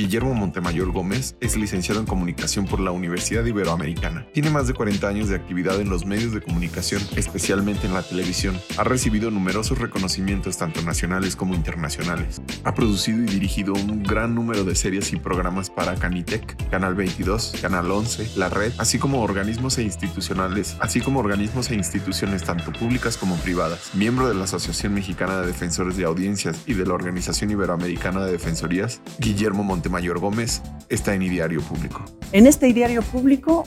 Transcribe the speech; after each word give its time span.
Guillermo 0.00 0.32
Montemayor 0.32 0.92
Gómez 0.92 1.36
es 1.40 1.58
licenciado 1.58 2.00
en 2.00 2.06
comunicación 2.06 2.64
por 2.64 2.80
la 2.80 2.90
Universidad 2.90 3.44
Iberoamericana. 3.44 4.26
Tiene 4.32 4.48
más 4.48 4.66
de 4.66 4.72
40 4.72 5.06
años 5.06 5.28
de 5.28 5.36
actividad 5.36 5.78
en 5.78 5.90
los 5.90 6.06
medios 6.06 6.32
de 6.32 6.40
comunicación, 6.40 7.02
especialmente 7.16 7.86
en 7.86 7.92
la 7.92 8.02
televisión. 8.02 8.58
Ha 8.78 8.84
recibido 8.84 9.30
numerosos 9.30 9.76
reconocimientos 9.76 10.56
tanto 10.56 10.80
nacionales 10.80 11.36
como 11.36 11.54
internacionales. 11.54 12.40
Ha 12.64 12.74
producido 12.74 13.18
y 13.18 13.26
dirigido 13.26 13.74
un 13.74 14.02
gran 14.02 14.34
número 14.34 14.64
de 14.64 14.74
series 14.74 15.12
y 15.12 15.16
programas 15.16 15.68
para 15.68 15.94
Canitec, 15.96 16.70
Canal 16.70 16.94
22, 16.94 17.56
Canal 17.60 17.90
11, 17.90 18.38
La 18.38 18.48
Red, 18.48 18.72
así 18.78 18.98
como 18.98 19.20
organismos 19.20 19.76
e 19.76 19.82
institucionales, 19.82 20.78
así 20.80 21.02
como 21.02 21.20
organismos 21.20 21.70
e 21.70 21.74
instituciones 21.74 22.42
tanto 22.42 22.72
públicas 22.72 23.18
como 23.18 23.36
privadas. 23.36 23.90
Miembro 23.92 24.28
de 24.28 24.34
la 24.34 24.44
Asociación 24.44 24.94
Mexicana 24.94 25.42
de 25.42 25.48
Defensores 25.48 25.98
de 25.98 26.04
Audiencias 26.06 26.62
y 26.64 26.72
de 26.72 26.86
la 26.86 26.94
Organización 26.94 27.50
Iberoamericana 27.50 28.24
de 28.24 28.32
Defensorías, 28.32 29.02
Guillermo 29.18 29.62
Montemayor 29.62 29.89
Gómez 29.90 30.62
está 30.88 31.14
en 31.14 31.22
Ideario 31.22 31.60
Público. 31.62 32.04
En 32.32 32.46
este 32.46 32.68
Ideario 32.68 33.02
Público 33.02 33.64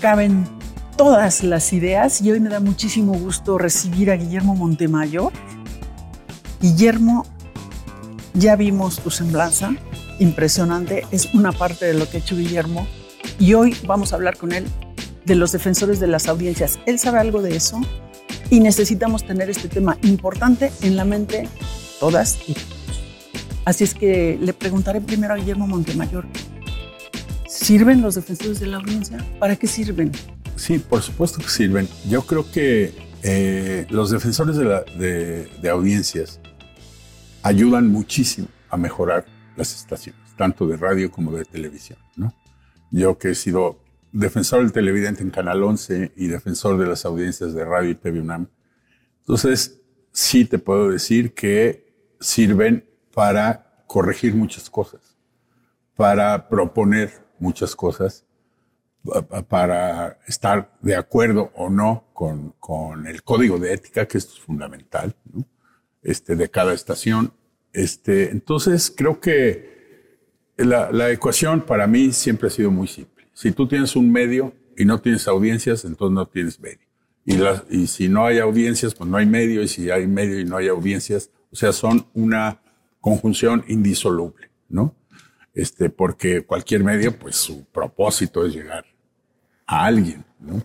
caben 0.00 0.44
todas 0.96 1.42
las 1.42 1.72
ideas 1.72 2.22
y 2.22 2.30
hoy 2.30 2.40
me 2.40 2.48
da 2.48 2.60
muchísimo 2.60 3.12
gusto 3.14 3.58
recibir 3.58 4.10
a 4.10 4.16
Guillermo 4.16 4.56
Montemayor. 4.56 5.32
Guillermo, 6.60 7.26
ya 8.34 8.56
vimos 8.56 9.00
tu 9.00 9.10
semblanza, 9.10 9.74
impresionante, 10.18 11.06
es 11.10 11.34
una 11.34 11.52
parte 11.52 11.84
de 11.84 11.94
lo 11.94 12.08
que 12.08 12.16
ha 12.16 12.20
hecho 12.20 12.36
Guillermo 12.36 12.86
y 13.38 13.54
hoy 13.54 13.76
vamos 13.86 14.12
a 14.12 14.16
hablar 14.16 14.36
con 14.38 14.52
él 14.52 14.66
de 15.26 15.34
los 15.34 15.52
defensores 15.52 16.00
de 16.00 16.06
las 16.06 16.28
audiencias. 16.28 16.78
¿Él 16.86 16.98
sabe 16.98 17.18
algo 17.18 17.42
de 17.42 17.56
eso? 17.56 17.80
Y 18.48 18.60
necesitamos 18.60 19.26
tener 19.26 19.50
este 19.50 19.68
tema 19.68 19.98
importante 20.02 20.72
en 20.82 20.96
la 20.96 21.04
mente 21.04 21.48
todas 22.00 22.38
y. 22.48 22.75
Así 23.66 23.82
es 23.82 23.94
que 23.94 24.38
le 24.40 24.52
preguntaré 24.52 25.00
primero 25.00 25.34
a 25.34 25.36
Guillermo 25.36 25.66
Montemayor, 25.66 26.24
¿sirven 27.48 28.00
los 28.00 28.14
defensores 28.14 28.60
de 28.60 28.68
la 28.68 28.76
audiencia? 28.76 29.18
¿Para 29.40 29.56
qué 29.56 29.66
sirven? 29.66 30.12
Sí, 30.54 30.78
por 30.78 31.02
supuesto 31.02 31.38
que 31.38 31.48
sirven. 31.48 31.88
Yo 32.08 32.22
creo 32.22 32.48
que 32.48 32.94
eh, 33.24 33.84
los 33.90 34.12
defensores 34.12 34.56
de, 34.56 35.48
de, 35.60 35.68
audiencias 35.68 36.38
ayudan 37.42 37.90
muchísimo 37.90 38.46
a 38.70 38.76
mejorar 38.76 39.26
las 39.56 39.74
estaciones, 39.74 40.22
tanto 40.36 40.68
de 40.68 40.76
radio 40.76 41.10
como 41.10 41.32
de 41.32 41.44
televisión. 41.44 41.98
¿no? 42.14 42.32
Yo 42.92 43.18
que 43.18 43.30
he 43.30 43.34
sido 43.34 43.80
defensor 44.12 44.60
del 44.60 44.70
televidente 44.70 45.24
en 45.24 45.30
Canal 45.30 45.64
11 45.64 46.12
y 46.14 46.28
defensor 46.28 46.78
de 46.78 46.86
las 46.86 47.04
audiencias 47.04 47.52
de 47.52 47.64
radio 47.64 47.90
y 47.90 47.94
TV 47.96 48.20
UNAM, 48.20 48.46
entonces 49.22 49.80
sí 50.12 50.44
te 50.44 50.60
puedo 50.60 50.88
decir 50.88 51.34
que 51.34 51.84
sirven 52.20 52.84
para 53.16 53.82
corregir 53.86 54.34
muchas 54.34 54.68
cosas, 54.68 55.16
para 55.96 56.50
proponer 56.50 57.10
muchas 57.38 57.74
cosas, 57.74 58.26
para 59.48 60.18
estar 60.26 60.76
de 60.82 60.96
acuerdo 60.96 61.50
o 61.54 61.70
no 61.70 62.10
con, 62.12 62.50
con 62.60 63.06
el 63.06 63.22
código 63.22 63.58
de 63.58 63.72
ética, 63.72 64.06
que 64.06 64.18
es 64.18 64.38
fundamental, 64.38 65.16
este, 66.02 66.36
de 66.36 66.50
cada 66.50 66.74
estación. 66.74 67.32
Este, 67.72 68.30
entonces, 68.32 68.92
creo 68.94 69.18
que 69.18 70.20
la, 70.58 70.92
la 70.92 71.10
ecuación 71.10 71.62
para 71.62 71.86
mí 71.86 72.12
siempre 72.12 72.48
ha 72.48 72.50
sido 72.50 72.70
muy 72.70 72.86
simple. 72.86 73.30
Si 73.32 73.50
tú 73.50 73.66
tienes 73.66 73.96
un 73.96 74.12
medio 74.12 74.52
y 74.76 74.84
no 74.84 75.00
tienes 75.00 75.26
audiencias, 75.26 75.86
entonces 75.86 76.14
no 76.14 76.28
tienes 76.28 76.60
medio. 76.60 76.86
Y, 77.24 77.38
la, 77.38 77.64
y, 77.70 77.86
si 77.86 78.10
no 78.10 78.26
hay 78.26 78.40
audiencias, 78.40 78.94
pues 78.94 79.08
no 79.08 79.16
hay 79.16 79.24
medio, 79.24 79.62
y 79.62 79.68
si 79.68 79.90
hay 79.90 80.06
medio 80.06 80.38
y 80.38 80.44
no 80.44 80.58
hay 80.58 80.68
audiencias, 80.68 81.30
o 81.50 81.56
sea, 81.56 81.72
son 81.72 82.06
una 82.12 82.60
conjunción 83.06 83.64
indisoluble, 83.68 84.50
¿no? 84.68 84.96
Este, 85.54 85.90
porque 85.90 86.44
cualquier 86.44 86.82
medio, 86.82 87.16
pues 87.16 87.36
su 87.36 87.64
propósito 87.66 88.44
es 88.44 88.52
llegar 88.52 88.84
a 89.64 89.84
alguien, 89.84 90.24
¿no? 90.40 90.60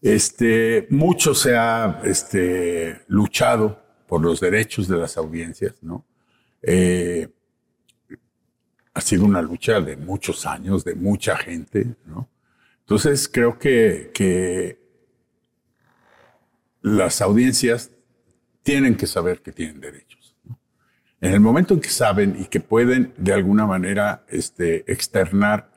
Este, 0.00 0.86
mucho 0.88 1.34
se 1.34 1.54
ha 1.54 2.00
este, 2.04 3.02
luchado 3.06 3.82
por 4.08 4.22
los 4.22 4.40
derechos 4.40 4.88
de 4.88 4.96
las 4.96 5.18
audiencias, 5.18 5.74
¿no? 5.82 6.06
Eh, 6.62 7.28
ha 8.94 9.00
sido 9.02 9.26
una 9.26 9.42
lucha 9.42 9.78
de 9.82 9.98
muchos 9.98 10.46
años, 10.46 10.84
de 10.84 10.94
mucha 10.94 11.36
gente, 11.36 11.96
¿no? 12.06 12.30
Entonces 12.80 13.28
creo 13.28 13.58
que, 13.58 14.10
que 14.14 14.80
las 16.80 17.20
audiencias 17.20 17.90
tienen 18.62 18.96
que 18.96 19.06
saber 19.06 19.42
que 19.42 19.52
tienen 19.52 19.82
derechos. 19.82 20.11
En 21.22 21.32
el 21.32 21.38
momento 21.38 21.72
en 21.72 21.80
que 21.80 21.88
saben 21.88 22.36
y 22.36 22.46
que 22.46 22.58
pueden 22.58 23.14
de 23.16 23.32
alguna 23.32 23.64
manera 23.64 24.24
este, 24.28 24.90
externar 24.90 25.70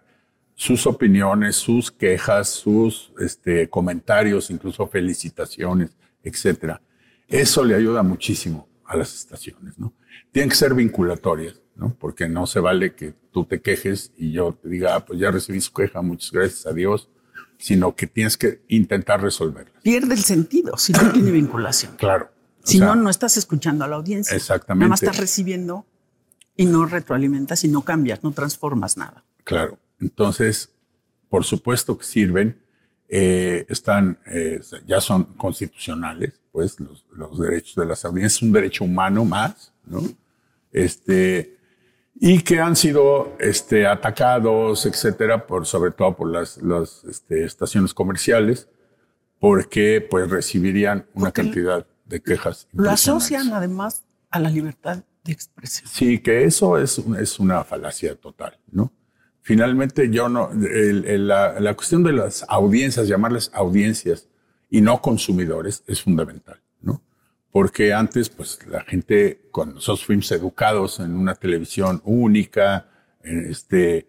sus 0.55 0.87
opiniones, 0.87 1.55
sus 1.55 1.91
quejas, 1.91 2.49
sus 2.49 3.13
este, 3.19 3.69
comentarios, 3.69 4.49
incluso 4.49 4.87
felicitaciones, 4.87 5.95
etcétera, 6.23 6.81
eso 7.27 7.63
le 7.63 7.75
ayuda 7.75 8.01
muchísimo 8.01 8.67
a 8.85 8.97
las 8.97 9.13
estaciones, 9.13 9.77
¿no? 9.77 9.93
Tienen 10.31 10.49
que 10.49 10.55
ser 10.55 10.73
vinculatorias, 10.73 11.61
¿no? 11.75 11.95
Porque 11.95 12.27
no 12.27 12.47
se 12.47 12.59
vale 12.59 12.95
que 12.95 13.13
tú 13.31 13.45
te 13.45 13.61
quejes 13.61 14.13
y 14.17 14.31
yo 14.31 14.53
te 14.53 14.67
diga, 14.67 14.95
ah, 14.95 15.05
pues 15.05 15.19
ya 15.19 15.29
recibí 15.29 15.61
su 15.61 15.73
queja, 15.73 16.01
muchas 16.01 16.31
gracias 16.31 16.65
a 16.65 16.73
Dios, 16.73 17.07
sino 17.59 17.95
que 17.95 18.07
tienes 18.07 18.35
que 18.35 18.63
intentar 18.67 19.21
resolverla. 19.21 19.79
Pierde 19.83 20.15
el 20.15 20.23
sentido 20.23 20.75
si 20.77 20.91
no 20.93 21.11
tiene 21.11 21.29
vinculación. 21.29 21.97
Claro. 21.97 22.34
Si 22.65 22.79
no, 22.79 22.95
no 22.95 23.09
estás 23.09 23.37
escuchando 23.37 23.85
a 23.85 23.87
la 23.87 23.95
audiencia. 23.95 24.35
Exactamente. 24.35 24.81
Nada 24.81 24.89
más 24.89 25.03
estás 25.03 25.17
recibiendo 25.17 25.85
y 26.55 26.65
no 26.65 26.85
retroalimentas 26.85 27.63
y 27.63 27.67
no 27.67 27.83
cambias, 27.83 28.23
no 28.23 28.31
transformas 28.31 28.97
nada. 28.97 29.23
Claro. 29.43 29.77
Entonces, 29.99 30.71
por 31.29 31.43
supuesto 31.43 31.97
que 31.97 32.05
sirven, 32.05 32.61
eh, 33.07 33.65
están, 33.69 34.17
eh, 34.25 34.59
ya 34.87 34.99
son 34.99 35.25
constitucionales, 35.35 36.33
pues 36.51 36.79
los, 36.79 37.05
los, 37.11 37.39
derechos 37.39 37.75
de 37.75 37.85
las 37.85 38.03
audiencias, 38.03 38.41
un 38.41 38.51
derecho 38.51 38.83
humano 38.83 39.25
más, 39.25 39.71
¿no? 39.85 40.01
Este, 40.71 41.57
y 42.15 42.41
que 42.41 42.59
han 42.59 42.75
sido 42.75 43.35
este, 43.39 43.85
atacados, 43.85 44.85
etcétera, 44.85 45.45
por, 45.45 45.65
sobre 45.65 45.91
todo 45.91 46.15
por 46.15 46.31
las, 46.31 46.57
las 46.61 47.03
este, 47.03 47.43
estaciones 47.43 47.93
comerciales, 47.93 48.69
porque 49.39 50.05
pues 50.09 50.29
recibirían 50.29 51.05
una 51.13 51.31
cantidad 51.31 51.85
de 52.05 52.21
quejas. 52.21 52.67
Lo 52.73 52.89
asocian 52.89 53.53
además 53.53 54.05
a 54.29 54.39
la 54.39 54.49
libertad 54.49 55.03
de 55.23 55.31
expresión. 55.31 55.89
Sí, 55.91 56.19
que 56.19 56.43
eso 56.45 56.77
es, 56.77 57.01
es 57.19 57.39
una 57.39 57.63
falacia 57.63 58.15
total, 58.15 58.57
¿no? 58.71 58.91
Finalmente, 59.41 60.09
yo 60.09 60.27
no, 60.27 60.49
la, 60.53 61.59
la, 61.59 61.73
cuestión 61.75 62.03
de 62.03 62.13
las 62.13 62.43
audiencias, 62.47 63.07
llamarles 63.07 63.51
audiencias 63.53 64.27
y 64.71 64.81
no 64.81 65.01
consumidores, 65.01 65.83
es 65.85 66.01
fundamental, 66.01 66.59
¿no? 66.81 67.03
Porque 67.51 67.93
antes, 67.93 68.29
pues 68.29 68.59
la 68.67 68.81
gente, 68.81 69.47
cuando 69.51 69.75
nosotros 69.75 70.03
fuimos 70.03 70.31
educados 70.31 70.99
en 70.99 71.15
una 71.15 71.35
televisión 71.35 72.01
única, 72.05 72.89
este, 73.21 74.07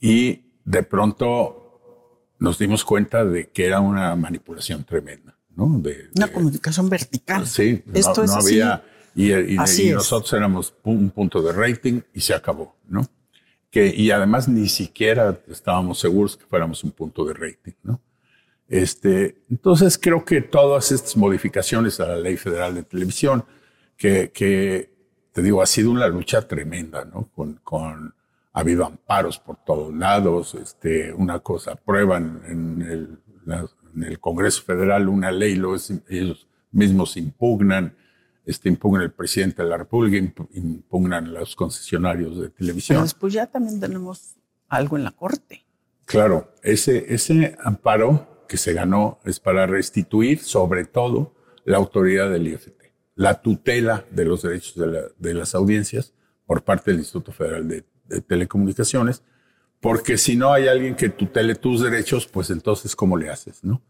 y 0.00 0.44
de 0.64 0.82
pronto 0.82 2.34
nos 2.38 2.58
dimos 2.58 2.84
cuenta 2.84 3.24
de 3.24 3.50
que 3.50 3.66
era 3.66 3.80
una 3.80 4.14
manipulación 4.16 4.84
tremenda. 4.84 5.37
De, 5.58 6.08
Una 6.16 6.28
comunicación 6.28 6.88
vertical. 6.88 7.46
Sí, 7.46 7.82
Esto 7.92 8.24
no, 8.24 8.32
había. 8.34 8.84
Y, 9.16 9.56
nosotros 9.92 10.32
éramos 10.32 10.72
un 10.84 11.10
punto 11.10 11.42
de 11.42 11.52
rating 11.52 12.02
y 12.14 12.20
se 12.20 12.34
acabó, 12.34 12.76
¿no? 12.88 13.08
Que, 13.68 13.92
y 13.94 14.12
además 14.12 14.48
ni 14.48 14.68
siquiera 14.68 15.40
estábamos 15.48 15.98
seguros 15.98 16.36
que 16.36 16.44
fuéramos 16.44 16.84
un 16.84 16.92
punto 16.92 17.24
de 17.24 17.34
rating, 17.34 17.72
¿no? 17.82 18.00
Este, 18.68 19.42
entonces 19.50 19.98
creo 19.98 20.24
que 20.24 20.42
todas 20.42 20.92
estas 20.92 21.16
modificaciones 21.16 21.98
a 21.98 22.06
la 22.06 22.16
ley 22.16 22.36
federal 22.36 22.74
de 22.76 22.84
televisión, 22.84 23.44
que, 23.96 24.30
que 24.30 24.92
te 25.32 25.42
digo, 25.42 25.60
ha 25.60 25.66
sido 25.66 25.90
una 25.90 26.06
lucha 26.06 26.46
tremenda, 26.46 27.04
¿no? 27.04 27.28
Con, 27.34 27.54
con 27.64 28.14
ha 28.52 28.60
habido 28.60 28.84
amparos 28.84 29.38
por 29.38 29.56
todos 29.64 29.94
lados, 29.94 30.54
este, 30.54 31.12
una 31.12 31.40
cosa, 31.40 31.72
aprueban 31.72 32.42
en 32.46 32.82
el, 32.82 33.18
en 33.94 34.04
el 34.04 34.20
Congreso 34.20 34.62
Federal 34.62 35.08
una 35.08 35.30
ley, 35.30 35.60
ellos 36.08 36.48
mismos 36.70 37.16
impugnan, 37.16 37.96
este, 38.44 38.68
impugnan 38.68 39.02
el 39.02 39.12
presidente 39.12 39.62
de 39.62 39.68
la 39.68 39.76
República, 39.76 40.16
impugnan 40.52 41.32
los 41.32 41.56
concesionarios 41.56 42.40
de 42.40 42.50
televisión. 42.50 42.96
Pero 42.96 43.02
después 43.02 43.32
ya 43.32 43.46
también 43.46 43.80
tenemos 43.80 44.36
algo 44.68 44.96
en 44.96 45.04
la 45.04 45.12
Corte. 45.12 45.64
Claro, 46.04 46.54
ese, 46.62 47.12
ese 47.12 47.56
amparo 47.62 48.44
que 48.48 48.56
se 48.56 48.72
ganó 48.72 49.20
es 49.24 49.40
para 49.40 49.66
restituir 49.66 50.40
sobre 50.40 50.84
todo 50.86 51.34
la 51.64 51.76
autoridad 51.76 52.30
del 52.30 52.48
IFT, 52.48 52.80
la 53.14 53.42
tutela 53.42 54.06
de 54.10 54.24
los 54.24 54.42
derechos 54.42 54.74
de, 54.76 55.10
de 55.18 55.34
las 55.34 55.54
audiencias 55.54 56.14
por 56.46 56.64
parte 56.64 56.90
del 56.90 57.00
Instituto 57.00 57.30
Federal 57.30 57.68
de, 57.68 57.84
de 58.06 58.22
Telecomunicaciones, 58.22 59.22
porque 59.80 60.18
si 60.18 60.36
no 60.36 60.52
hay 60.52 60.66
alguien 60.68 60.94
que 60.94 61.08
tutele 61.08 61.54
tus 61.54 61.82
derechos, 61.82 62.26
pues 62.26 62.50
entonces, 62.50 62.96
¿cómo 62.96 63.16
le 63.16 63.30
haces? 63.30 63.62
¿no? 63.62 63.82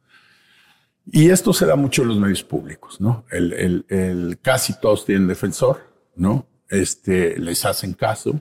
Y 1.11 1.31
esto 1.31 1.53
se 1.53 1.65
da 1.65 1.77
mucho 1.77 2.03
en 2.03 2.09
los 2.09 2.19
medios 2.19 2.43
públicos, 2.43 3.01
¿no? 3.01 3.25
Casi 4.43 4.79
todos 4.79 5.07
tienen 5.07 5.27
defensor, 5.27 5.81
¿no? 6.15 6.47
Este, 6.69 7.39
les 7.39 7.65
hacen 7.65 7.95
caso, 7.95 8.41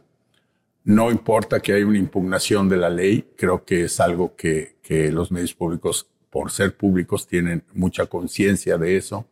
No 0.84 1.12
importa 1.12 1.60
que 1.60 1.74
haya 1.74 1.86
una 1.86 1.98
impugnación 1.98 2.70
de 2.70 2.78
la 2.78 2.90
ley, 2.90 3.34
creo 3.38 3.66
que 3.66 3.84
es 3.86 4.00
algo 4.00 4.36
que, 4.36 4.78
que 4.82 5.12
los 5.12 5.32
medios 5.32 5.54
públicos, 5.54 6.08
por 6.30 6.50
ser 6.52 6.76
públicos, 6.78 7.28
tienen 7.28 7.64
mucha 7.74 8.06
conciencia 8.06 8.78
de 8.78 8.96
eso. 8.98 9.26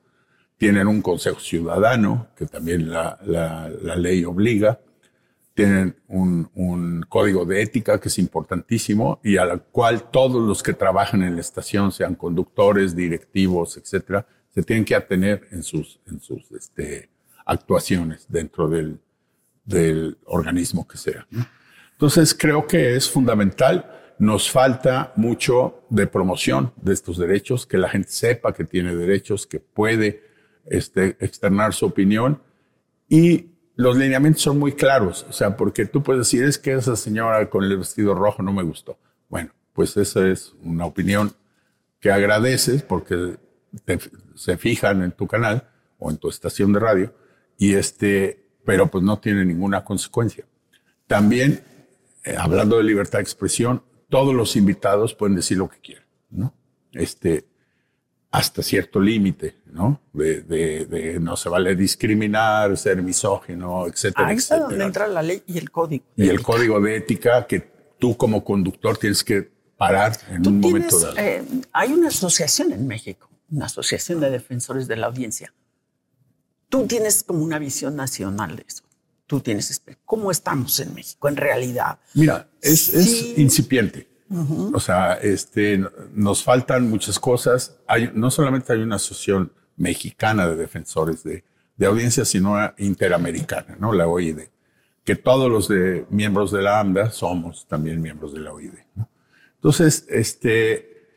Tienen 0.57 0.87
un 0.87 1.01
consejo 1.01 1.39
ciudadano, 1.39 2.27
que 2.37 2.45
también 2.45 2.89
la, 2.89 3.19
la 3.25 3.95
ley 3.95 4.23
obliga. 4.25 4.79
Tienen 5.55 5.95
un, 6.07 6.49
un, 6.53 7.03
código 7.09 7.45
de 7.45 7.63
ética 7.63 7.99
que 7.99 8.09
es 8.09 8.19
importantísimo 8.19 9.19
y 9.23 9.37
a 9.37 9.45
la 9.45 9.57
cual 9.57 10.11
todos 10.11 10.45
los 10.45 10.61
que 10.61 10.73
trabajan 10.73 11.23
en 11.23 11.35
la 11.35 11.41
estación, 11.41 11.91
sean 11.91 12.15
conductores, 12.15 12.95
directivos, 12.95 13.77
etcétera, 13.77 14.27
se 14.53 14.61
tienen 14.63 14.85
que 14.85 14.95
atener 14.95 15.47
en 15.51 15.63
sus, 15.63 15.99
en 16.07 16.19
sus 16.19 16.51
este, 16.51 17.09
actuaciones 17.45 18.25
dentro 18.29 18.69
del, 18.69 18.99
del 19.65 20.17
organismo 20.25 20.87
que 20.87 20.97
sea. 20.97 21.27
Entonces 21.91 22.33
creo 22.33 22.67
que 22.67 22.95
es 22.95 23.09
fundamental. 23.09 23.91
Nos 24.17 24.49
falta 24.49 25.11
mucho 25.15 25.85
de 25.89 26.07
promoción 26.07 26.71
de 26.77 26.93
estos 26.93 27.17
derechos, 27.17 27.65
que 27.65 27.77
la 27.77 27.89
gente 27.89 28.09
sepa 28.09 28.53
que 28.53 28.63
tiene 28.63 28.95
derechos, 28.95 29.45
que 29.45 29.59
puede 29.59 30.23
este, 30.65 31.17
externar 31.19 31.73
su 31.73 31.85
opinión 31.85 32.41
y 33.09 33.54
los 33.75 33.97
lineamientos 33.97 34.41
son 34.41 34.57
muy 34.57 34.73
claros, 34.73 35.25
o 35.29 35.33
sea, 35.33 35.57
porque 35.57 35.85
tú 35.85 36.01
puedes 36.01 36.21
decir, 36.21 36.43
es 36.43 36.57
que 36.57 36.73
esa 36.73 36.95
señora 36.95 37.49
con 37.49 37.63
el 37.63 37.77
vestido 37.77 38.15
rojo 38.15 38.41
no 38.41 38.53
me 38.53 38.63
gustó. 38.63 38.97
Bueno, 39.29 39.51
pues 39.73 39.97
esa 39.97 40.27
es 40.27 40.53
una 40.63 40.85
opinión 40.85 41.33
que 41.99 42.11
agradeces 42.11 42.83
porque 42.83 43.37
se 44.35 44.57
fijan 44.57 45.01
en 45.01 45.11
tu 45.11 45.27
canal 45.27 45.67
o 45.97 46.09
en 46.09 46.17
tu 46.17 46.29
estación 46.29 46.71
de 46.71 46.79
radio 46.79 47.13
y 47.57 47.73
este, 47.73 48.47
pero 48.63 48.87
pues 48.87 49.03
no 49.03 49.19
tiene 49.19 49.43
ninguna 49.43 49.83
consecuencia. 49.83 50.45
También, 51.07 51.63
eh, 52.23 52.35
hablando 52.37 52.77
de 52.77 52.83
libertad 52.83 53.19
de 53.19 53.23
expresión, 53.23 53.83
todos 54.09 54.33
los 54.33 54.55
invitados 54.55 55.13
pueden 55.13 55.35
decir 55.35 55.57
lo 55.57 55.69
que 55.69 55.79
quieran, 55.79 56.05
¿no? 56.29 56.53
Este, 56.93 57.45
hasta 58.37 58.61
cierto 58.61 58.99
límite, 58.99 59.57
¿no? 59.71 60.01
De, 60.13 60.41
de, 60.41 61.19
no 61.19 61.35
se 61.35 61.49
vale 61.49 61.75
discriminar, 61.75 62.77
ser 62.77 63.01
misógino, 63.01 63.87
etcétera. 63.87 64.27
Ahí 64.27 64.37
está 64.37 64.59
donde 64.59 64.83
entra 64.83 65.07
la 65.07 65.21
ley 65.21 65.43
y 65.45 65.57
el 65.57 65.71
código. 65.71 66.05
Y 66.15 66.29
el 66.29 66.41
código 66.41 66.79
de 66.79 66.97
ética 66.97 67.45
que 67.47 67.59
tú 67.99 68.17
como 68.17 68.43
conductor 68.43 68.97
tienes 68.97 69.23
que 69.23 69.49
parar 69.77 70.17
en 70.29 70.47
un 70.47 70.59
momento 70.59 70.99
dado. 70.99 71.17
Eh, 71.17 71.43
hay 71.71 71.93
una 71.93 72.07
asociación 72.07 72.71
en 72.71 72.87
México, 72.87 73.29
una 73.51 73.65
asociación 73.65 74.19
de 74.19 74.29
defensores 74.29 74.87
de 74.87 74.95
la 74.95 75.07
audiencia 75.07 75.53
tú 76.75 76.87
tienes 76.87 77.23
como 77.23 77.43
una 77.43 77.59
visión 77.59 77.95
nacional 77.95 78.57
de 78.57 78.65
eso. 78.67 78.83
Tú 79.27 79.39
tienes, 79.39 79.81
¿cómo 80.03 80.29
estamos 80.29 80.79
en 80.81 80.93
México 80.93 81.29
en 81.29 81.37
realidad? 81.37 81.99
Mira, 82.13 82.49
es, 82.61 82.93
es 82.93 83.37
incipiente. 83.37 84.07
O 84.29 84.79
sea, 84.79 85.13
este, 85.13 85.83
nos 86.13 86.43
faltan 86.43 86.89
muchas 86.89 87.19
cosas. 87.19 87.77
No 88.13 88.31
solamente 88.31 88.73
hay 88.73 88.79
una 88.79 88.95
asociación 88.95 89.51
mexicana 89.77 90.47
de 90.47 90.55
defensores 90.55 91.23
de, 91.23 91.43
de 91.77 91.85
audiencia, 91.85 92.25
sino 92.25 92.55
interamericana, 92.77 93.75
¿no? 93.79 93.93
La 93.93 94.07
OID. 94.07 94.39
Que 95.03 95.15
todos 95.15 95.51
los 95.51 95.69
miembros 96.09 96.51
de 96.51 96.63
la 96.63 96.79
AMDA 96.79 97.11
somos 97.11 97.67
también 97.67 98.01
miembros 98.01 98.33
de 98.33 98.39
la 98.39 98.51
OID. 98.51 98.73
Entonces, 99.55 100.05
este, 100.09 101.07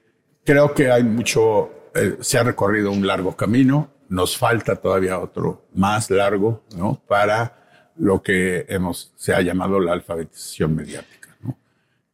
creo 0.44 0.74
que 0.74 0.90
hay 0.90 1.04
mucho, 1.04 1.70
eh, 1.94 2.18
se 2.20 2.38
ha 2.38 2.42
recorrido 2.42 2.92
un 2.92 3.06
largo 3.06 3.34
camino 3.34 3.90
nos 4.08 4.36
falta 4.36 4.76
todavía 4.76 5.18
otro 5.18 5.66
más 5.74 6.10
largo, 6.10 6.64
¿no? 6.76 7.02
Para 7.06 7.92
lo 7.96 8.22
que 8.22 8.64
hemos, 8.68 9.12
se 9.16 9.34
ha 9.34 9.40
llamado 9.42 9.80
la 9.80 9.92
alfabetización 9.92 10.74
mediática, 10.74 11.36
¿no? 11.40 11.58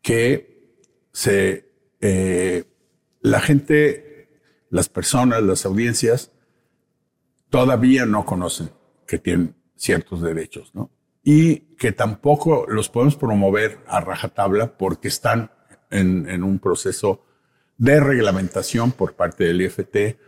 Que 0.02 0.53
se, 1.14 1.70
eh, 2.00 2.64
la 3.22 3.40
gente, 3.40 4.28
las 4.68 4.88
personas, 4.88 5.42
las 5.42 5.64
audiencias, 5.64 6.32
todavía 7.48 8.04
no 8.04 8.26
conocen 8.26 8.70
que 9.06 9.18
tienen 9.18 9.54
ciertos 9.76 10.20
derechos, 10.20 10.74
¿no? 10.74 10.90
Y 11.22 11.76
que 11.76 11.92
tampoco 11.92 12.66
los 12.68 12.90
podemos 12.90 13.16
promover 13.16 13.78
a 13.86 14.00
rajatabla 14.00 14.76
porque 14.76 15.08
están 15.08 15.52
en, 15.90 16.28
en 16.28 16.42
un 16.42 16.58
proceso 16.58 17.24
de 17.78 18.00
reglamentación 18.00 18.92
por 18.92 19.14
parte 19.14 19.44
del 19.44 19.62
IFT, 19.62 20.18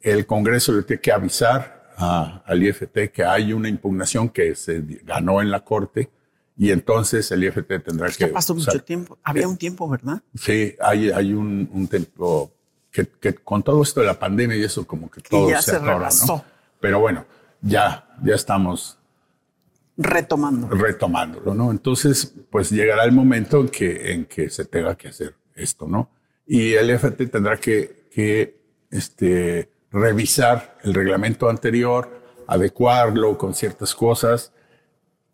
el 0.00 0.26
Congreso 0.26 0.72
le 0.72 0.82
tiene 0.82 1.00
que 1.00 1.12
avisar 1.12 1.94
al 1.96 2.62
IFT 2.62 3.12
que 3.12 3.24
hay 3.24 3.52
una 3.52 3.68
impugnación 3.68 4.28
que 4.28 4.54
se 4.54 4.82
ganó 5.04 5.40
en 5.40 5.50
la 5.50 5.64
Corte 5.64 6.10
y 6.56 6.70
entonces 6.70 7.30
el 7.32 7.44
IFT 7.44 7.82
tendrá 7.84 8.08
que... 8.10 8.28
pasó 8.28 8.54
mucho 8.54 8.80
tiempo. 8.82 9.18
Había 9.24 9.48
un 9.48 9.56
tiempo, 9.56 9.88
¿verdad? 9.88 10.22
Sí, 10.34 10.76
hay, 10.80 11.10
hay 11.10 11.32
un, 11.32 11.88
tiempo 11.88 12.52
que, 12.90 13.06
con 13.42 13.62
todo 13.62 13.82
esto 13.82 14.00
de 14.00 14.06
la 14.06 14.18
pandemia 14.18 14.56
y 14.56 14.62
eso 14.62 14.86
como 14.86 15.10
que 15.10 15.20
todo 15.20 15.48
se, 15.60 15.72
se 15.72 15.80
¿no? 15.80 16.44
Pero 16.80 17.00
bueno, 17.00 17.24
ya, 17.60 18.06
ya 18.22 18.34
estamos 18.34 18.98
retomando. 19.96 20.68
Retomándolo, 20.68 21.54
¿no? 21.54 21.70
Entonces, 21.70 22.32
pues 22.50 22.70
llegará 22.70 23.04
el 23.04 23.12
momento 23.12 23.60
en 23.60 23.68
que, 23.68 24.12
en 24.12 24.24
que 24.26 24.50
se 24.50 24.64
tenga 24.64 24.96
que 24.96 25.08
hacer 25.08 25.34
esto, 25.54 25.86
¿no? 25.88 26.10
Y 26.46 26.74
el 26.74 26.90
IFT 26.90 27.30
tendrá 27.30 27.56
que, 27.56 28.08
que 28.12 28.60
este, 28.90 29.70
revisar 29.90 30.78
el 30.82 30.94
reglamento 30.94 31.48
anterior, 31.48 32.22
adecuarlo 32.46 33.38
con 33.38 33.54
ciertas 33.54 33.94
cosas, 33.94 34.52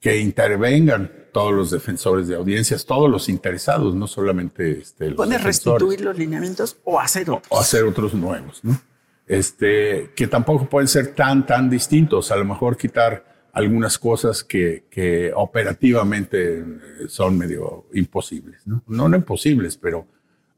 que 0.00 0.18
intervengan 0.18 1.12
todos 1.32 1.52
los 1.52 1.70
defensores 1.70 2.26
de 2.26 2.34
audiencias, 2.34 2.84
todos 2.86 3.08
los 3.10 3.28
interesados, 3.28 3.94
no 3.94 4.06
solamente 4.06 4.80
este, 4.80 5.08
los 5.08 5.16
¿Puede 5.16 5.38
restituir 5.38 6.00
los 6.00 6.16
lineamientos 6.16 6.78
o 6.84 6.98
hacer 6.98 7.30
otros? 7.30 7.46
O 7.50 7.60
hacer 7.60 7.84
otros 7.84 8.14
nuevos, 8.14 8.60
¿no? 8.64 8.80
Este, 9.26 10.10
que 10.16 10.26
tampoco 10.26 10.68
pueden 10.68 10.88
ser 10.88 11.14
tan, 11.14 11.46
tan 11.46 11.70
distintos. 11.70 12.32
A 12.32 12.36
lo 12.36 12.44
mejor 12.44 12.76
quitar 12.76 13.48
algunas 13.52 13.98
cosas 13.98 14.42
que, 14.42 14.86
que 14.90 15.30
operativamente 15.34 16.64
son 17.06 17.38
medio 17.38 17.86
imposibles, 17.92 18.66
¿no? 18.66 18.82
No, 18.88 19.08
no 19.08 19.16
imposibles, 19.16 19.76
pero 19.76 20.06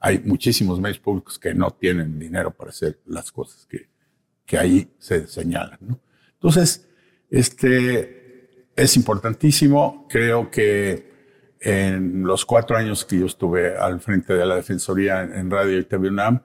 hay 0.00 0.20
muchísimos 0.20 0.80
medios 0.80 0.98
públicos 0.98 1.38
que 1.38 1.54
no 1.54 1.70
tienen 1.70 2.18
dinero 2.18 2.50
para 2.50 2.70
hacer 2.70 2.98
las 3.06 3.30
cosas 3.30 3.66
que, 3.66 3.88
que 4.44 4.58
ahí 4.58 4.90
se 4.98 5.26
señalan. 5.26 5.78
¿no? 5.80 6.00
Entonces, 6.34 6.88
este 7.30 8.21
es 8.76 8.96
importantísimo. 8.96 10.06
Creo 10.08 10.50
que 10.50 11.12
en 11.60 12.24
los 12.24 12.44
cuatro 12.44 12.76
años 12.76 13.04
que 13.04 13.18
yo 13.18 13.26
estuve 13.26 13.76
al 13.76 14.00
frente 14.00 14.34
de 14.34 14.44
la 14.44 14.56
Defensoría 14.56 15.22
en, 15.22 15.50
Radio 15.50 15.78
y 15.78 15.84
TV 15.84 16.08
UNAM, 16.08 16.42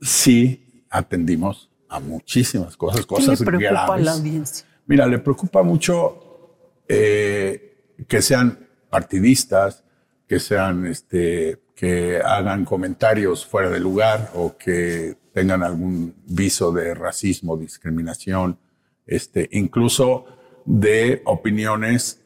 sí 0.00 0.84
atendimos 0.90 1.70
a 1.88 2.00
muchísimas 2.00 2.76
cosas, 2.76 3.06
cosas 3.06 3.38
¿Qué 3.38 3.44
le 3.44 3.58
preocupa 3.58 3.94
a 3.94 3.98
la 3.98 4.12
audiencia? 4.12 4.66
Mira, 4.86 5.06
le 5.06 5.18
preocupa 5.18 5.62
mucho 5.62 6.56
eh, 6.88 7.94
que 8.08 8.22
sean 8.22 8.66
partidistas, 8.88 9.84
que 10.26 10.40
sean 10.40 10.86
este, 10.86 11.60
que 11.74 12.20
hagan 12.24 12.64
comentarios 12.64 13.46
fuera 13.46 13.70
de 13.70 13.78
lugar 13.78 14.32
o 14.34 14.56
que 14.56 15.16
tengan 15.32 15.62
algún 15.62 16.14
viso 16.26 16.72
de 16.72 16.94
racismo, 16.94 17.56
discriminación, 17.56 18.58
este, 19.06 19.48
incluso 19.52 20.24
de 20.70 21.20
opiniones 21.24 22.24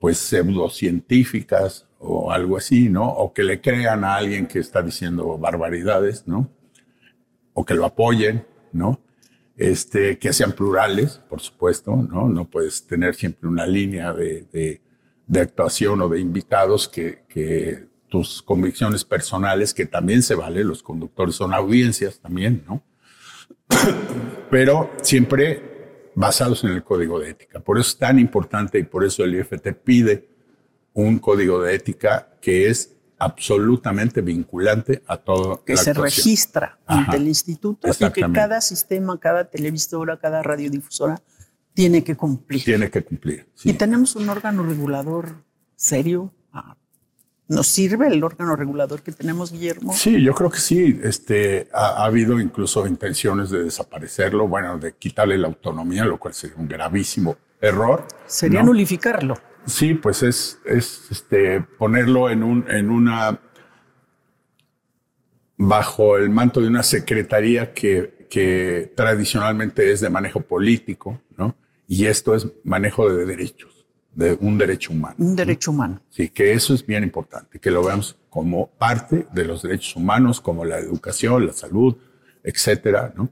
pues 0.00 0.16
pseudocientíficas 0.16 1.86
o 1.98 2.32
algo 2.32 2.56
así, 2.56 2.88
¿no? 2.88 3.06
O 3.06 3.34
que 3.34 3.42
le 3.42 3.60
crean 3.60 4.02
a 4.02 4.16
alguien 4.16 4.46
que 4.46 4.60
está 4.60 4.82
diciendo 4.82 5.36
barbaridades, 5.36 6.26
¿no? 6.26 6.50
O 7.52 7.66
que 7.66 7.74
lo 7.74 7.84
apoyen, 7.84 8.46
¿no? 8.72 9.00
Este, 9.56 10.18
que 10.18 10.32
sean 10.32 10.52
plurales, 10.52 11.20
por 11.28 11.40
supuesto, 11.40 11.96
¿no? 11.96 12.30
No 12.30 12.48
puedes 12.48 12.86
tener 12.86 13.14
siempre 13.14 13.48
una 13.48 13.66
línea 13.66 14.12
de, 14.14 14.80
de, 15.26 15.40
actuación 15.40 16.00
o 16.00 16.08
de 16.08 16.20
invitados 16.20 16.88
que, 16.88 17.24
que 17.28 17.88
tus 18.08 18.40
convicciones 18.40 19.04
personales, 19.04 19.74
que 19.74 19.84
también 19.84 20.22
se 20.22 20.34
vale, 20.34 20.64
los 20.64 20.82
conductores 20.82 21.34
son 21.34 21.52
audiencias 21.52 22.20
también, 22.20 22.64
¿no? 22.66 22.82
Pero 24.50 24.90
siempre 25.02 25.75
basados 26.16 26.64
en 26.64 26.70
el 26.70 26.82
código 26.82 27.20
de 27.20 27.30
ética. 27.30 27.60
Por 27.60 27.78
eso 27.78 27.90
es 27.90 27.98
tan 27.98 28.18
importante 28.18 28.78
y 28.78 28.84
por 28.84 29.04
eso 29.04 29.22
el 29.22 29.38
IFT 29.38 29.68
pide 29.84 30.28
un 30.94 31.18
código 31.18 31.60
de 31.60 31.74
ética 31.74 32.30
que 32.40 32.68
es 32.70 32.96
absolutamente 33.18 34.22
vinculante 34.22 35.02
a 35.06 35.18
todo. 35.18 35.62
Que 35.62 35.76
se 35.76 35.92
registra 35.92 36.78
ante 36.86 37.18
el 37.18 37.28
instituto 37.28 37.88
y 37.88 38.10
que 38.10 38.32
cada 38.32 38.62
sistema, 38.62 39.20
cada 39.20 39.44
televisora, 39.44 40.18
cada 40.18 40.42
radiodifusora 40.42 41.22
tiene 41.74 42.02
que 42.02 42.16
cumplir. 42.16 42.64
Tiene 42.64 42.90
que 42.90 43.04
cumplir. 43.04 43.46
Y 43.62 43.74
tenemos 43.74 44.16
un 44.16 44.30
órgano 44.30 44.62
regulador 44.62 45.44
serio, 45.76 46.32
¿Nos 47.48 47.68
sirve 47.68 48.08
el 48.08 48.24
órgano 48.24 48.56
regulador 48.56 49.02
que 49.02 49.12
tenemos, 49.12 49.52
Guillermo? 49.52 49.92
Sí, 49.92 50.20
yo 50.20 50.34
creo 50.34 50.50
que 50.50 50.58
sí. 50.58 50.98
Este, 51.02 51.68
ha, 51.72 52.04
habido 52.04 52.40
incluso 52.40 52.86
intenciones 52.86 53.50
de 53.50 53.62
desaparecerlo, 53.62 54.48
bueno, 54.48 54.78
de 54.78 54.94
quitarle 54.94 55.38
la 55.38 55.46
autonomía, 55.46 56.04
lo 56.04 56.18
cual 56.18 56.34
sería 56.34 56.56
un 56.56 56.66
gravísimo 56.66 57.36
error. 57.60 58.06
Sería 58.26 58.64
nulificarlo. 58.64 59.38
Sí, 59.64 59.94
pues 59.94 60.22
es, 60.22 60.58
es 60.64 61.02
este, 61.10 61.60
ponerlo 61.60 62.30
en, 62.30 62.42
un, 62.42 62.68
en 62.68 62.90
una 62.90 63.40
bajo 65.56 66.16
el 66.16 66.30
manto 66.30 66.60
de 66.60 66.68
una 66.68 66.82
secretaría 66.82 67.72
que, 67.72 68.26
que 68.28 68.92
tradicionalmente 68.94 69.92
es 69.92 70.00
de 70.00 70.10
manejo 70.10 70.40
político, 70.40 71.20
¿no? 71.36 71.56
Y 71.88 72.06
esto 72.06 72.34
es 72.34 72.48
manejo 72.64 73.08
de 73.08 73.24
derechos, 73.24 73.75
de 74.16 74.36
un 74.40 74.56
derecho 74.56 74.92
humano. 74.92 75.14
Un 75.18 75.36
derecho 75.36 75.70
humano. 75.70 76.00
Sí, 76.08 76.30
que 76.30 76.54
eso 76.54 76.72
es 76.72 76.84
bien 76.84 77.04
importante, 77.04 77.60
que 77.60 77.70
lo 77.70 77.84
veamos 77.84 78.16
como 78.30 78.66
parte 78.66 79.26
de 79.30 79.44
los 79.44 79.62
derechos 79.62 79.94
humanos, 79.94 80.40
como 80.40 80.64
la 80.64 80.78
educación, 80.78 81.46
la 81.46 81.52
salud, 81.52 81.96
etcétera, 82.42 83.12
¿no? 83.14 83.28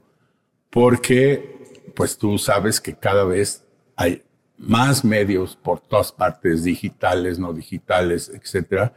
Porque, 0.69 1.91
pues 1.95 2.17
tú 2.17 2.37
sabes 2.37 2.79
que 2.79 2.93
cada 2.95 3.23
vez 3.23 3.65
hay 3.95 4.23
más 4.57 5.03
medios 5.03 5.55
por 5.55 5.79
todas 5.79 6.11
partes, 6.11 6.63
digitales, 6.63 7.39
no 7.39 7.51
digitales, 7.51 8.31
etcétera. 8.33 8.93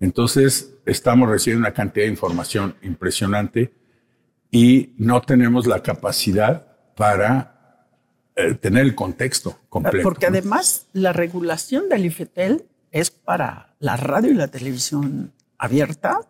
Entonces, 0.00 0.74
estamos 0.86 1.28
recibiendo 1.28 1.66
una 1.66 1.74
cantidad 1.74 2.06
de 2.06 2.12
información 2.12 2.76
impresionante 2.82 3.74
y 4.50 4.94
no 4.96 5.20
tenemos 5.20 5.66
la 5.66 5.82
capacidad 5.82 6.66
para 6.96 7.55
eh, 8.36 8.54
tener 8.54 8.84
el 8.84 8.94
contexto 8.94 9.58
completo. 9.68 10.02
Porque 10.02 10.26
además 10.26 10.86
la 10.92 11.12
regulación 11.12 11.88
del 11.88 12.04
IFETEL 12.06 12.64
es 12.92 13.10
para 13.10 13.74
la 13.80 13.96
radio 13.96 14.30
y 14.30 14.34
la 14.34 14.48
televisión 14.48 15.32
abierta 15.58 16.20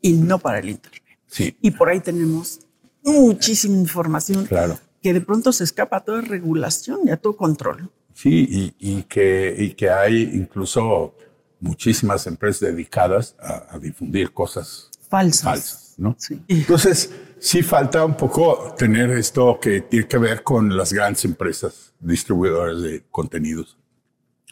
y 0.00 0.14
no 0.14 0.38
para 0.38 0.58
el 0.58 0.70
Internet. 0.70 1.02
Sí. 1.26 1.56
Y 1.60 1.70
por 1.72 1.88
ahí 1.88 2.00
tenemos 2.00 2.60
muchísima 3.04 3.76
información 3.76 4.44
Claro. 4.46 4.78
que 5.02 5.12
de 5.12 5.20
pronto 5.20 5.52
se 5.52 5.64
escapa 5.64 5.98
a 5.98 6.00
toda 6.04 6.20
regulación 6.22 7.00
y 7.06 7.10
a 7.10 7.16
todo 7.16 7.36
control. 7.36 7.90
Sí, 8.14 8.46
y, 8.50 8.74
y 8.78 9.02
que, 9.04 9.54
y 9.58 9.70
que 9.74 9.90
hay 9.90 10.22
incluso 10.34 11.14
muchísimas 11.60 12.26
empresas 12.26 12.60
dedicadas 12.60 13.34
a, 13.40 13.74
a 13.74 13.78
difundir 13.78 14.32
cosas 14.32 14.90
Falsas. 15.08 15.42
falsas, 15.42 15.94
¿no? 15.96 16.14
Sí. 16.18 16.40
Entonces, 16.48 17.10
sí 17.42 17.64
falta 17.64 18.04
un 18.04 18.16
poco 18.16 18.72
tener 18.78 19.10
esto 19.10 19.58
que 19.60 19.80
tiene 19.80 20.06
que 20.06 20.16
ver 20.16 20.44
con 20.44 20.76
las 20.76 20.92
grandes 20.92 21.24
empresas 21.24 21.92
distribuidoras 21.98 22.80
de 22.80 23.02
contenidos, 23.10 23.76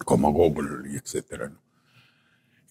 como 0.04 0.32
Google 0.32 0.90
y 0.90 0.96
etcétera, 0.96 1.50
¿no? 1.50 1.62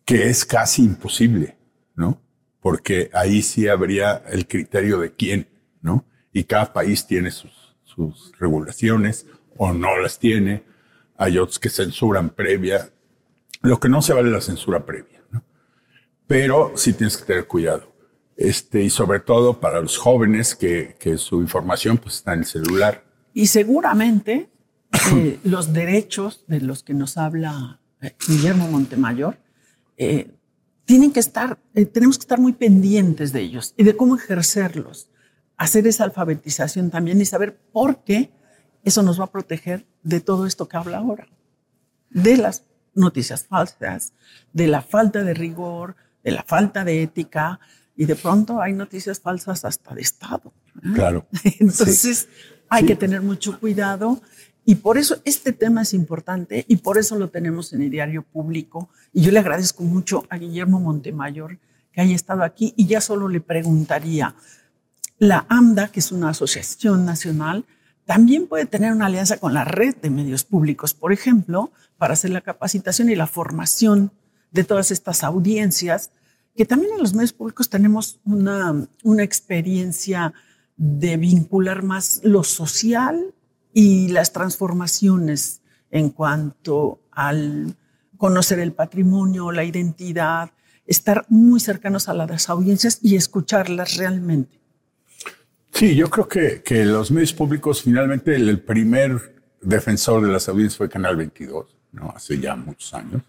Que 0.03 0.27
es 0.27 0.43
casi 0.43 0.83
imposible, 0.83 1.57
¿no? 1.95 2.21
Porque 2.59 3.09
ahí 3.13 3.41
sí 3.41 3.69
habría 3.69 4.21
el 4.29 4.45
criterio 4.45 4.99
de 4.99 5.13
quién, 5.13 5.47
¿no? 5.81 6.05
Y 6.33 6.43
cada 6.43 6.73
país 6.73 7.07
tiene 7.07 7.31
sus, 7.31 7.77
sus 7.85 8.33
regulaciones 8.38 9.25
o 9.55 9.71
no 9.71 9.97
las 9.99 10.19
tiene. 10.19 10.65
Hay 11.17 11.38
otros 11.38 11.59
que 11.59 11.69
censuran 11.69 12.31
previa. 12.31 12.89
Lo 13.61 13.79
que 13.79 13.88
no 13.88 14.01
se 14.01 14.13
vale 14.13 14.29
la 14.29 14.41
censura 14.41 14.85
previa, 14.85 15.21
¿no? 15.31 15.43
Pero 16.27 16.73
sí 16.75 16.91
tienes 16.91 17.15
que 17.15 17.23
tener 17.23 17.47
cuidado. 17.47 17.88
Este, 18.39 18.81
y 18.84 18.89
sobre 18.89 19.19
todo 19.19 19.60
para 19.60 19.81
los 19.81 19.98
jóvenes 19.98 20.55
que, 20.55 20.96
que 20.98 21.17
su 21.17 21.41
información 21.41 21.98
pues, 21.98 22.15
está 22.15 22.31
en 22.34 22.39
el 22.39 22.46
celular. 22.46 23.03
Y 23.34 23.48
seguramente 23.48 24.50
eh, 25.13 25.39
los 25.43 25.74
derechos 25.74 26.46
de 26.48 26.62
los 26.62 26.81
que 26.81 26.93
nos 26.93 27.17
habla 27.17 27.81
eh, 28.01 28.15
Guillermo 28.25 28.69
Montemayor 28.69 29.38
eh, 29.98 30.31
tienen 30.86 31.12
que 31.12 31.19
estar, 31.19 31.60
eh, 31.75 31.86
tenemos 31.86 32.17
que 32.17 32.24
estar 32.24 32.39
muy 32.39 32.53
pendientes 32.53 33.34
de 33.34 33.41
ellos 33.41 33.74
y 33.75 33.84
de 33.84 33.98
cómo 33.98 34.15
ejercerlos, 34.15 35.10
hacer 35.58 35.86
esa 35.86 36.05
alfabetización 36.05 36.91
también 36.91 37.19
y 37.19 37.25
saber 37.25 37.58
por 37.74 38.05
qué 38.05 38.31
eso 38.86 39.03
nos 39.03 39.19
va 39.19 39.25
a 39.25 39.31
proteger 39.31 39.86
de 40.03 40.22
todo 40.22 40.46
esto 40.46 40.69
que 40.69 40.77
habla 40.77 41.00
ahora, 41.00 41.27
de 42.10 42.38
las 42.38 42.63
noticias 42.96 43.43
falsas, 43.43 44.13
de 44.53 44.67
la 44.67 44.81
falta 44.81 45.25
de 45.25 45.34
rigor, 45.34 45.98
de 46.24 46.31
la 46.31 46.43
falta 46.43 46.86
de 46.86 47.03
ética 47.03 47.60
y 48.00 48.06
de 48.06 48.15
pronto 48.15 48.62
hay 48.62 48.72
noticias 48.72 49.20
falsas 49.20 49.65
hasta 49.65 49.94
de 49.94 50.01
Estado. 50.01 50.53
¿eh? 50.77 50.94
Claro. 50.96 51.27
Entonces 51.60 52.29
hay 52.70 52.82
Sí. 52.84 52.88
que 52.88 52.96
tener 52.96 53.22
mucho 53.22 53.60
cuidado 53.60 54.22
y 54.63 54.75
por 54.75 54.98
eso 54.98 55.18
este 55.25 55.51
tema 55.51 55.82
es 55.82 55.94
importante 55.94 56.63
y 56.70 56.77
por 56.77 56.98
eso 56.98 57.18
lo 57.18 57.27
tenemos 57.27 57.74
en 57.74 57.82
el 57.82 57.89
diario 57.89 58.24
público. 58.24 58.89
Y 59.12 59.22
yo 59.24 59.32
le 59.32 59.39
agradezco 59.39 59.84
mucho 59.84 60.24
a 60.29 60.38
Guillermo 60.38 60.79
Montemayor 60.79 61.60
que 61.91 62.00
haya 62.00 62.15
estado 62.15 62.44
aquí 62.44 62.74
y 62.77 62.88
ya 62.88 63.01
solo 63.01 63.27
le 63.27 63.41
preguntaría, 63.41 64.34
la 65.18 65.46
AMDA, 65.50 65.89
que 65.91 66.00
es 66.00 66.13
una 66.13 66.29
asociación 66.29 67.06
nacional, 67.06 67.65
también 68.06 68.48
puede 68.48 68.65
tener 68.65 68.94
una 68.94 69.08
alianza 69.08 69.38
con 69.39 69.53
la 69.53 69.65
red 69.65 69.96
de 69.98 70.10
medios 70.10 70.46
públicos, 70.46 70.94
por 70.94 71.12
ejemplo, 71.12 71.74
para 71.98 72.13
hacer 72.13 72.29
la 72.32 72.39
capacitación 72.41 73.10
y 73.10 73.15
la 73.15 73.27
formación 73.27 74.13
de 74.51 74.63
todas 74.63 74.91
estas 74.91 75.24
audiencias, 75.25 76.12
que 76.56 76.65
también 76.65 76.94
en 76.94 77.00
los 77.00 77.13
medios 77.13 77.34
públicos 77.34 77.70
tenemos 77.70 78.20
una, 78.25 78.88
una 79.03 79.24
experiencia 79.24 80.34
de 80.75 81.18
vincular 81.18 81.84
más 81.84 82.22
lo 82.24 82.44
social 82.44 83.34
y 83.74 84.10
las 84.10 84.34
transformaciones 84.34 85.62
en 85.91 86.10
cuanto 86.10 87.01
al 87.12 87.75
conocer 88.18 88.60
el 88.60 88.74
patrimonio, 88.74 89.51
la 89.51 89.63
identidad, 89.63 90.51
estar 90.86 91.25
muy 91.29 91.60
cercanos 91.60 92.10
a 92.10 92.13
las 92.13 92.50
audiencias 92.50 93.00
y 93.01 93.15
escucharlas 93.15 93.98
realmente. 93.98 94.60
Sí, 95.72 95.96
yo 95.96 96.10
creo 96.10 96.27
que, 96.27 96.62
que 96.62 96.84
los 96.84 97.12
medios 97.12 97.32
públicos, 97.34 97.84
finalmente, 97.84 98.36
el, 98.36 98.50
el 98.50 98.60
primer 98.60 99.36
defensor 99.62 100.25
de 100.25 100.32
las 100.32 100.50
audiencias 100.50 100.77
fue 100.77 100.89
Canal 100.89 101.15
22, 101.15 101.77
¿no? 101.91 102.12
Hace 102.15 102.39
ya 102.39 102.56
muchos 102.56 102.94
años. 102.94 103.22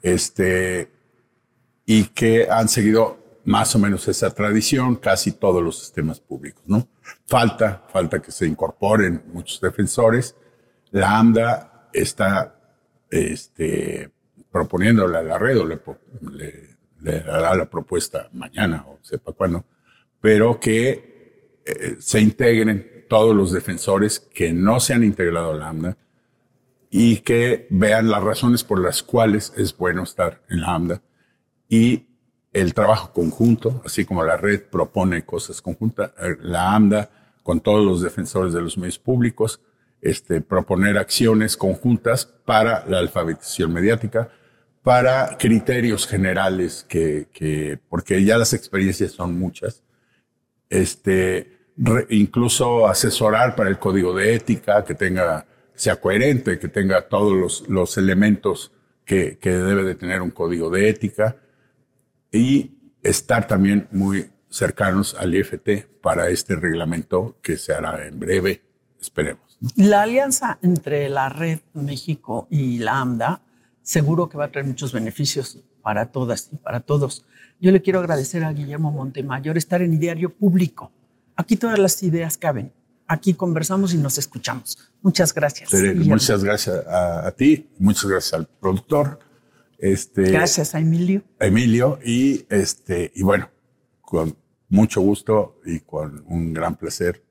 Este, 0.00 0.90
y 1.86 2.06
que 2.06 2.48
han 2.50 2.68
seguido 2.68 3.40
más 3.44 3.74
o 3.76 3.78
menos 3.78 4.08
esa 4.08 4.34
tradición 4.34 4.96
casi 4.96 5.30
todos 5.30 5.62
los 5.62 5.78
sistemas 5.78 6.18
públicos, 6.18 6.64
¿no? 6.66 6.88
Falta, 7.26 7.84
falta 7.88 8.20
que 8.20 8.32
se 8.32 8.44
incorporen 8.46 9.22
muchos 9.32 9.60
defensores. 9.60 10.34
La 10.90 11.16
AMDA 11.16 11.88
está, 11.92 12.58
este, 13.08 14.10
proponiéndole 14.50 15.16
a 15.16 15.22
la 15.22 15.38
red, 15.38 15.60
o 15.60 15.64
le, 15.64 15.80
le, 16.32 16.76
le 17.00 17.22
la 17.24 17.70
propuesta 17.70 18.28
mañana 18.32 18.84
o 18.88 18.98
sepa 19.00 19.30
cuándo, 19.32 19.64
pero 20.20 20.58
que 20.58 21.60
eh, 21.64 21.96
se 22.00 22.20
integren 22.20 23.06
todos 23.08 23.34
los 23.36 23.52
defensores 23.52 24.18
que 24.18 24.52
no 24.52 24.80
se 24.80 24.92
han 24.92 25.04
integrado 25.04 25.52
a 25.52 25.56
la 25.56 25.68
AMDA 25.68 25.96
y 26.90 27.18
que 27.18 27.68
vean 27.70 28.10
las 28.10 28.24
razones 28.24 28.64
por 28.64 28.80
las 28.80 29.04
cuales 29.04 29.52
es 29.56 29.76
bueno 29.76 30.02
estar 30.02 30.42
en 30.48 30.62
la 30.62 30.74
AMDA 30.74 31.02
y 31.68 32.06
el 32.52 32.72
trabajo 32.72 33.12
conjunto, 33.12 33.82
así 33.84 34.04
como 34.06 34.24
la 34.24 34.38
red 34.38 34.62
propone 34.62 35.26
cosas 35.26 35.60
conjuntas, 35.60 36.12
eh, 36.18 36.36
la 36.40 36.74
AMDA 36.74 37.10
con 37.42 37.60
todos 37.60 37.84
los 37.84 38.00
defensores 38.00 38.52
de 38.54 38.62
los 38.62 38.78
medios 38.78 38.98
públicos, 38.98 39.60
este, 40.00 40.40
proponer 40.40 40.96
acciones 40.96 41.56
conjuntas 41.56 42.24
para 42.24 42.86
la 42.86 42.98
alfabetización 42.98 43.72
mediática, 43.72 44.30
para 44.82 45.36
criterios 45.38 46.06
generales 46.06 46.86
que, 46.88 47.28
que 47.32 47.78
porque 47.90 48.24
ya 48.24 48.38
las 48.38 48.54
experiencias 48.54 49.12
son 49.12 49.38
muchas, 49.38 49.82
este, 50.70 51.58
incluso 52.08 52.86
asesorar 52.86 53.54
para 53.54 53.68
el 53.68 53.78
código 53.78 54.14
de 54.14 54.34
ética, 54.34 54.84
que 54.84 54.94
tenga, 54.94 55.46
sea 55.74 56.00
coherente, 56.00 56.58
que 56.58 56.68
tenga 56.68 57.08
todos 57.08 57.36
los, 57.36 57.68
los 57.68 57.98
elementos 57.98 58.72
que, 59.04 59.36
que 59.38 59.50
debe 59.50 59.82
de 59.84 59.94
tener 59.94 60.22
un 60.22 60.30
código 60.30 60.70
de 60.70 60.88
ética 60.88 61.36
y 62.36 62.76
estar 63.02 63.46
también 63.46 63.88
muy 63.90 64.30
cercanos 64.48 65.14
al 65.18 65.34
IFT 65.34 65.86
para 66.00 66.28
este 66.28 66.56
reglamento 66.56 67.38
que 67.42 67.56
se 67.56 67.72
hará 67.72 68.06
en 68.06 68.18
breve, 68.18 68.62
esperemos. 69.00 69.58
¿no? 69.60 69.70
La 69.76 70.02
alianza 70.02 70.58
entre 70.62 71.08
la 71.08 71.28
Red 71.28 71.60
México 71.74 72.46
y 72.50 72.78
la 72.78 73.00
AMDA 73.00 73.42
seguro 73.82 74.28
que 74.28 74.36
va 74.36 74.46
a 74.46 74.50
traer 74.50 74.66
muchos 74.66 74.92
beneficios 74.92 75.58
para 75.82 76.06
todas 76.06 76.50
y 76.52 76.56
para 76.56 76.80
todos. 76.80 77.24
Yo 77.60 77.70
le 77.70 77.80
quiero 77.80 78.00
agradecer 78.00 78.44
a 78.44 78.52
Guillermo 78.52 78.90
Montemayor 78.90 79.56
estar 79.56 79.80
en 79.80 79.98
diario 79.98 80.34
público. 80.34 80.90
Aquí 81.36 81.56
todas 81.56 81.78
las 81.78 82.02
ideas 82.02 82.36
caben. 82.36 82.72
Aquí 83.06 83.34
conversamos 83.34 83.94
y 83.94 83.98
nos 83.98 84.18
escuchamos. 84.18 84.76
Muchas 85.00 85.32
gracias. 85.32 85.72
Muchas 85.94 86.42
gracias 86.42 86.84
a, 86.86 87.28
a 87.28 87.30
ti, 87.30 87.68
muchas 87.78 88.06
gracias 88.10 88.34
al 88.34 88.46
productor. 88.46 89.20
Este, 89.78 90.22
Gracias 90.30 90.74
a 90.74 90.80
Emilio. 90.80 91.22
Emilio 91.40 91.98
y 92.04 92.46
este 92.48 93.12
y 93.14 93.22
bueno, 93.22 93.50
con 94.00 94.36
mucho 94.68 95.00
gusto 95.00 95.60
y 95.64 95.80
con 95.80 96.24
un 96.28 96.52
gran 96.52 96.76
placer 96.76 97.22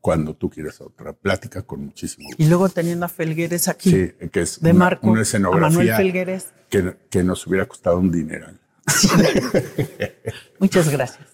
cuando 0.00 0.34
tú 0.34 0.50
quieras 0.50 0.80
otra 0.80 1.12
plática 1.14 1.62
con 1.62 1.86
muchísimo 1.86 2.26
gusto. 2.28 2.42
Y 2.42 2.46
luego 2.46 2.68
teniendo 2.68 3.06
a 3.06 3.08
Felgueres 3.08 3.68
aquí, 3.68 3.90
Sí, 3.90 4.12
que 4.30 4.42
es 4.42 4.60
de 4.60 4.70
una, 4.70 4.78
Marco, 4.78 5.06
una 5.06 5.12
a 5.12 5.14
Manuel 5.14 5.22
escenografía 5.22 5.96
Felgueres. 5.96 6.52
que, 6.68 6.96
que 7.08 7.24
nos 7.24 7.46
hubiera 7.46 7.66
costado 7.66 7.98
un 7.98 8.10
dineral. 8.10 8.60
Muchas 10.58 10.90
gracias. 10.90 11.33